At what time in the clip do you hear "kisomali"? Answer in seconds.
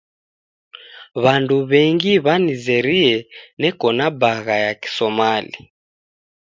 4.81-5.55